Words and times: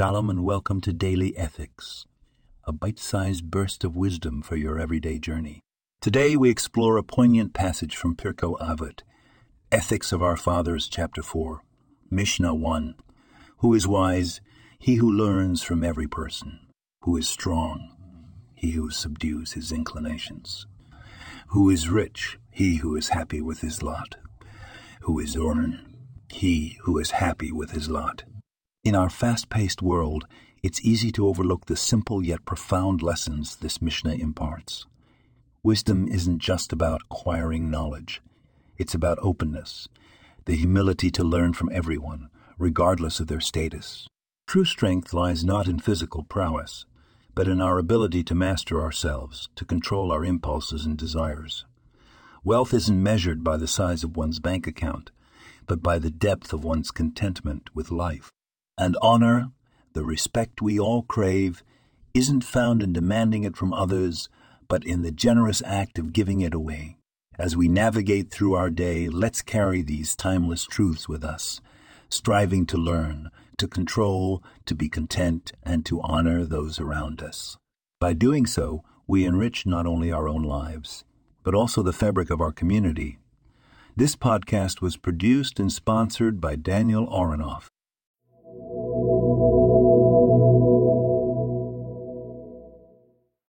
Shalom 0.00 0.30
and 0.30 0.44
welcome 0.44 0.80
to 0.80 0.94
Daily 0.94 1.36
Ethics, 1.36 2.06
a 2.64 2.72
bite 2.72 2.98
sized 2.98 3.50
burst 3.50 3.84
of 3.84 3.94
wisdom 3.94 4.40
for 4.40 4.56
your 4.56 4.78
everyday 4.78 5.18
journey. 5.18 5.60
Today 6.00 6.36
we 6.36 6.48
explore 6.48 6.96
a 6.96 7.02
poignant 7.02 7.52
passage 7.52 7.96
from 7.96 8.16
Pirkei 8.16 8.58
Avot, 8.60 9.02
Ethics 9.70 10.10
of 10.10 10.22
Our 10.22 10.38
Fathers, 10.38 10.88
Chapter 10.88 11.22
4, 11.22 11.60
Mishnah 12.10 12.54
1. 12.54 12.94
Who 13.58 13.74
is 13.74 13.86
wise? 13.86 14.40
He 14.78 14.94
who 14.94 15.12
learns 15.12 15.62
from 15.62 15.84
every 15.84 16.08
person. 16.08 16.60
Who 17.02 17.18
is 17.18 17.28
strong? 17.28 17.94
He 18.54 18.70
who 18.70 18.88
subdues 18.88 19.52
his 19.52 19.70
inclinations. 19.70 20.66
Who 21.48 21.68
is 21.68 21.90
rich? 21.90 22.38
He 22.50 22.76
who 22.76 22.96
is 22.96 23.10
happy 23.10 23.42
with 23.42 23.60
his 23.60 23.82
lot. 23.82 24.16
Who 25.02 25.18
is 25.18 25.36
orn? 25.36 25.94
He 26.30 26.78
who 26.84 26.98
is 26.98 27.10
happy 27.10 27.52
with 27.52 27.72
his 27.72 27.90
lot. 27.90 28.22
In 28.82 28.94
our 28.94 29.10
fast 29.10 29.50
paced 29.50 29.82
world, 29.82 30.26
it's 30.62 30.80
easy 30.80 31.12
to 31.12 31.28
overlook 31.28 31.66
the 31.66 31.76
simple 31.76 32.24
yet 32.24 32.46
profound 32.46 33.02
lessons 33.02 33.56
this 33.56 33.82
Mishnah 33.82 34.14
imparts. 34.14 34.86
Wisdom 35.62 36.08
isn't 36.08 36.38
just 36.38 36.72
about 36.72 37.02
acquiring 37.02 37.70
knowledge, 37.70 38.22
it's 38.78 38.94
about 38.94 39.18
openness, 39.20 39.86
the 40.46 40.56
humility 40.56 41.10
to 41.10 41.22
learn 41.22 41.52
from 41.52 41.68
everyone, 41.70 42.30
regardless 42.56 43.20
of 43.20 43.26
their 43.26 43.40
status. 43.42 44.08
True 44.46 44.64
strength 44.64 45.12
lies 45.12 45.44
not 45.44 45.68
in 45.68 45.78
physical 45.78 46.22
prowess, 46.22 46.86
but 47.34 47.48
in 47.48 47.60
our 47.60 47.76
ability 47.76 48.24
to 48.24 48.34
master 48.34 48.80
ourselves, 48.80 49.50
to 49.56 49.66
control 49.66 50.10
our 50.10 50.24
impulses 50.24 50.86
and 50.86 50.96
desires. 50.96 51.66
Wealth 52.42 52.72
isn't 52.72 53.02
measured 53.02 53.44
by 53.44 53.58
the 53.58 53.68
size 53.68 54.02
of 54.02 54.16
one's 54.16 54.38
bank 54.40 54.66
account, 54.66 55.10
but 55.66 55.82
by 55.82 55.98
the 55.98 56.10
depth 56.10 56.54
of 56.54 56.64
one's 56.64 56.90
contentment 56.90 57.68
with 57.74 57.90
life. 57.90 58.30
And 58.80 58.96
honor, 59.02 59.50
the 59.92 60.06
respect 60.06 60.62
we 60.62 60.80
all 60.80 61.02
crave, 61.02 61.62
isn't 62.14 62.44
found 62.44 62.82
in 62.82 62.94
demanding 62.94 63.44
it 63.44 63.54
from 63.54 63.74
others, 63.74 64.30
but 64.68 64.86
in 64.86 65.02
the 65.02 65.10
generous 65.12 65.62
act 65.66 65.98
of 65.98 66.14
giving 66.14 66.40
it 66.40 66.54
away. 66.54 66.96
As 67.38 67.58
we 67.58 67.68
navigate 67.68 68.30
through 68.30 68.54
our 68.54 68.70
day, 68.70 69.10
let's 69.10 69.42
carry 69.42 69.82
these 69.82 70.16
timeless 70.16 70.64
truths 70.64 71.10
with 71.10 71.22
us, 71.22 71.60
striving 72.08 72.64
to 72.66 72.78
learn, 72.78 73.30
to 73.58 73.68
control, 73.68 74.42
to 74.64 74.74
be 74.74 74.88
content, 74.88 75.52
and 75.62 75.84
to 75.84 76.00
honor 76.00 76.46
those 76.46 76.80
around 76.80 77.22
us. 77.22 77.58
By 78.00 78.14
doing 78.14 78.46
so, 78.46 78.82
we 79.06 79.26
enrich 79.26 79.66
not 79.66 79.86
only 79.86 80.10
our 80.10 80.26
own 80.26 80.42
lives, 80.42 81.04
but 81.42 81.54
also 81.54 81.82
the 81.82 81.92
fabric 81.92 82.30
of 82.30 82.40
our 82.40 82.50
community. 82.50 83.18
This 83.94 84.16
podcast 84.16 84.80
was 84.80 84.96
produced 84.96 85.60
and 85.60 85.70
sponsored 85.70 86.40
by 86.40 86.56
Daniel 86.56 87.06
Aronoff 87.08 87.66
thank 88.50 88.70
you 88.70 88.99